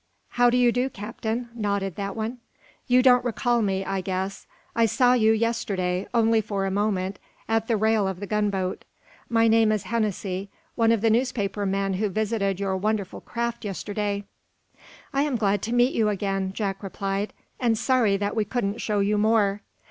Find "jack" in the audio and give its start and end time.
16.51-16.81